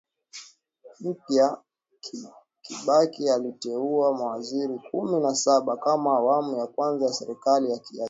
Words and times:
mpya 0.99 1.61
Kibaki 2.63 3.29
aliteua 3.29 4.17
mawaziri 4.17 4.79
kumi 4.91 5.19
na 5.19 5.35
saba 5.35 5.77
kama 5.77 6.09
awamu 6.17 6.57
ya 6.57 6.67
kwanza 6.67 7.05
ya 7.05 7.13
serikali 7.13 7.73
akiacha 7.73 7.99